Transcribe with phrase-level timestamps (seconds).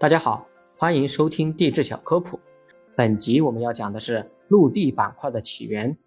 [0.00, 0.46] 大家好，
[0.76, 2.38] 欢迎收听地质小科普。
[2.94, 5.98] 本集我们要讲的是陆地板块的起源。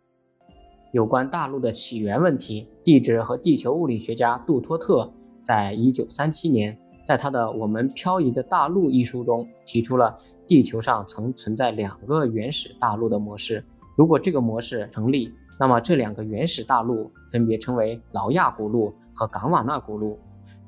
[0.93, 5.11] 有关大陆的起源问题，地质和地球物理学家杜托特
[5.43, 10.17] 在一九三七年，在他的《我们漂移的大陆》一书中提出了
[10.47, 13.61] 地球上曾存在两个原始大陆的模式。
[13.97, 15.29] 如果这个模式成立，
[15.59, 20.17] 那么这两个原始大陆分别称为劳亚古陆和冈瓦纳古陆。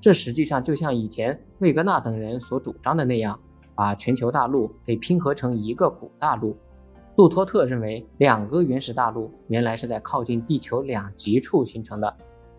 [0.03, 3.39] 这实际上就像以前魏格纳等人所主张的那样，
[3.73, 6.57] 把全球大陆给拼合成一个古大陆。
[7.15, 12.13] 杜托特认为，两个原始大陆原来是在靠近地球两极处形成的，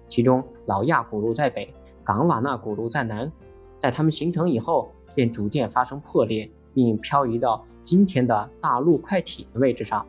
[0.09, 1.71] 其中老亚古陆在北，
[2.03, 3.31] 冈瓦纳古陆在南。
[3.79, 10.07] 在它们形成以后，便逐渐发生破裂，并漂移到今天的大陆块体的位置上。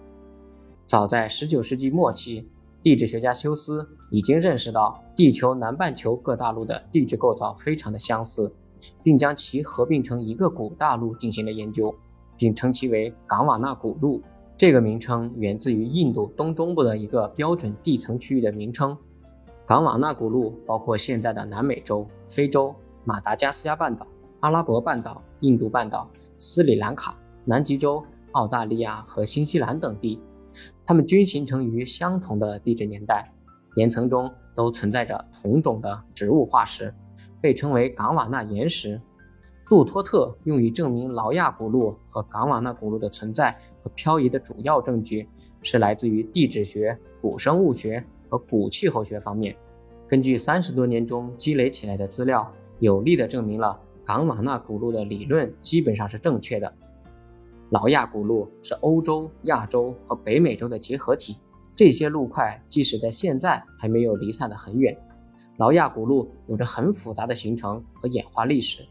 [0.88, 2.48] 早在19世纪末期，
[2.85, 8.53] 地质学家休斯已经认识到地球南半球各大陆的地质构造非常的相似，
[9.02, 11.91] 并将其合并成一个古大陆进行了研究，
[12.38, 14.21] 并称其为冈瓦纳古陆。
[14.55, 18.95] 这个名称源自于印度东中部的一个标准地层区域的名称。
[19.65, 22.71] 冈瓦纳古陆包括现在的南美洲、非洲、
[23.04, 24.05] 马达加斯加半岛、
[24.41, 26.07] 阿拉伯半岛、印度半岛、
[26.38, 30.20] 斯里兰卡、南极洲、澳大利亚和新西兰等地。
[30.86, 33.32] 它们均形成于相同的地质年代，
[33.76, 36.94] 岩层中都存在着同种的植物化石，
[37.41, 39.02] 被称为冈瓦纳岩石。
[39.68, 45.28] 杜托特用于证明劳亚古陆和冈瓦纳古陆的存在和漂移的主要证据，
[45.63, 49.56] 是来自于地质学、古生物学和古气候学方面。
[50.08, 52.48] 根据三十多年中积累起来的资料，
[52.78, 53.76] 有力地证明了
[54.06, 56.72] 冈瓦纳古陆的理论基本上是正确的。
[57.71, 61.35] 劳亚古陆是欧洲、亚洲和北美洲的结合体，
[61.76, 64.96] 这些陆块即使在现在还没有离散得很远。
[65.57, 68.85] 劳亚古陆有着很复杂的形成和演化历史，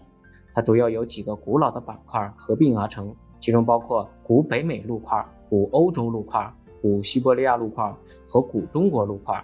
[0.52, 7.94] 它主要由几个古老的板块合并而成，其中包括古北美陆块、古欧洲陆块、古西伯利亚陆块
[8.26, 9.42] 和古中国陆块。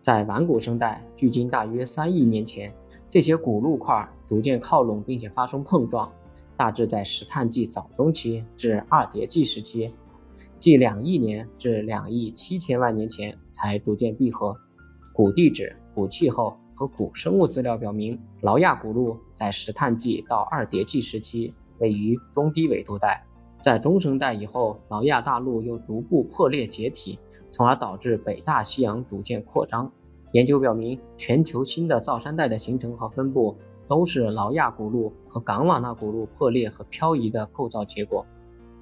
[0.00, 2.72] 在晚古生代，距今大约三亿年前，
[3.10, 6.10] 这些古陆块逐渐靠拢，并且发生碰撞。
[6.60, 9.94] 大致在石炭纪早中期至二叠纪时期，
[10.58, 14.54] 即两亿年至两亿七千万年前才逐渐闭合。
[15.14, 23.24] 古地质、古气候和古生物资料表明，劳亚古陆在石炭纪到二叠纪时期位于中低纬度带，
[23.62, 27.18] 在中生代以后，劳亚大陆又逐步破裂解体，
[27.50, 29.90] 从而导致北大西洋逐渐扩张。
[30.32, 33.56] 研究表明，全球新的造山带的形成和分布。
[33.90, 38.24] 都是劳亚古陆和冈瓦纳古陆破裂和漂移的构造结果。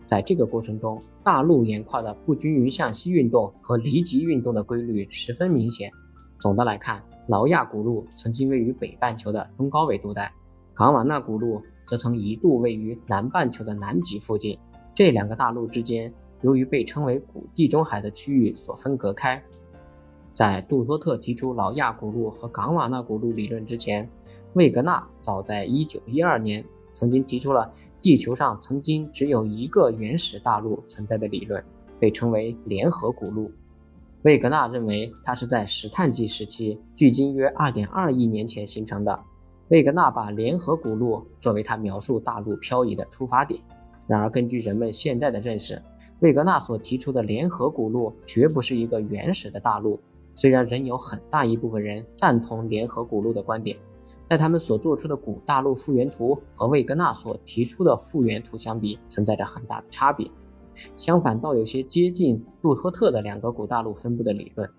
[0.05, 5.91] 在这个过程中，大陆岩块的不均匀向西运动和离极运动的规律十分明显。
[6.39, 10.31] 总的来看，劳亚古陆曾经位于北半球的中高纬度带，
[10.75, 14.59] 冈瓦纳古陆则曾一度位于南半球的南极附近。
[14.95, 19.43] 这两个大陆之间，由于被称为古地中海的区域所分隔开。
[20.39, 24.09] 在杜托特提出老亚古陆和冈瓦纳古陆理论之前，
[24.53, 27.69] 魏格纳早在1912年曾经提出了
[28.01, 31.61] 地球上曾经只有一个原始大陆存在的理论，
[31.99, 33.51] 被称为联合古陆。
[34.23, 39.19] 魏格纳认为它是在石炭纪时期，距今约2.2亿年前形成的。
[39.71, 43.61] 魏格纳把联合古陆作为他描述大陆漂移的出发点。
[44.07, 45.83] 然而，根据人们现在的认识，
[46.21, 49.99] 魏格纳所提出的联合古陆绝不是一个原始的大陆。
[50.39, 53.77] 虽然仍有很大一部分人赞同联合古陆的观点，
[54.29, 60.31] 但他们所做出的古大陆复原图和魏格纳所提出的复原图相比，存在着很大的差别。
[60.97, 64.71] 相反，倒有些接近路托特的两个古大陆分布的理论。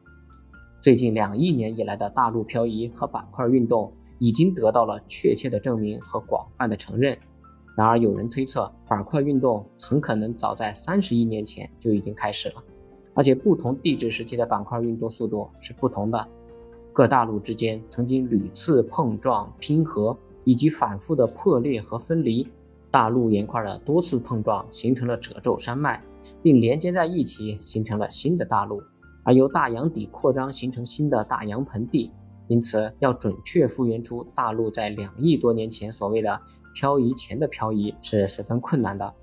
[0.81, 7.19] 最近两亿年以来的大陆漂移和板块运动已经得到了确切的证明和广泛的承认。
[7.75, 12.63] 然而，有人推测，板块运动很可能早在三十亿年前就已经开始了。
[13.19, 16.25] 而且不同地质时期的板块运动速度是不同的，
[16.93, 22.47] 各大陆之间曾经屡次碰撞、拼合以及反复的破裂和分离，
[22.89, 26.01] 大陆岩块的多次碰撞形成了褶皱山脉，
[26.41, 28.81] 并连接在一起形成了新的大陆，
[29.25, 32.13] 而由大洋底扩张形成新的大洋盆地。
[32.47, 36.41] 因此，要准确复原出大陆在两亿多年前所谓的
[36.73, 39.13] 漂移前的漂移是十分困难的。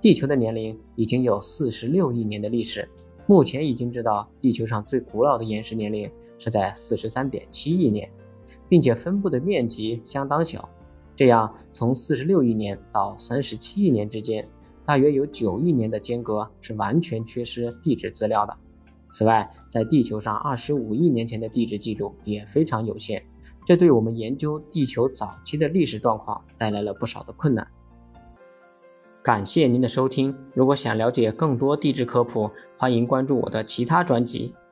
[0.00, 2.88] 地球的年龄已经有四十六亿年的历史。
[3.26, 8.10] 目前已经知道，地球上最古老的岩石年龄是在四十三点七亿年，
[8.68, 10.68] 并且分布的面积相当小。
[11.16, 14.46] 这样，从四十六亿年到三十七亿年之间，
[14.84, 18.54] 大约有九亿年的间隔是完全缺失地质资料的。
[19.10, 23.24] 此外，在地球上二十五亿年前的地质记录也非常有限，
[23.64, 27.66] 这对我们研究地球早期的历史状况带来了不少的困难。
[29.24, 30.36] 感谢您的收听。
[30.52, 34.54] 如果想了解更多地质科普，欢迎关注我的其他专辑。